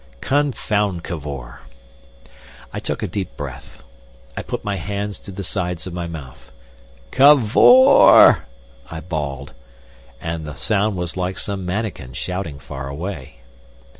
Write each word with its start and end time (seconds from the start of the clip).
Confound 0.19 1.03
Cavor! 1.03 1.59
I 2.73 2.79
took 2.79 3.03
a 3.03 3.07
deep 3.07 3.37
breath. 3.37 3.83
I 4.35 4.41
put 4.41 4.63
my 4.65 4.77
hands 4.77 5.19
to 5.19 5.31
the 5.31 5.43
sides 5.43 5.85
of 5.85 5.93
my 5.93 6.07
mouth. 6.07 6.51
"Cavor!" 7.11 8.47
I 8.89 8.99
bawled, 8.99 9.53
and 10.19 10.43
the 10.43 10.55
sound 10.55 10.95
was 10.95 11.15
like 11.15 11.37
some 11.37 11.67
manikin 11.67 12.13
shouting 12.13 12.57
far 12.57 12.87
away. 12.87 13.41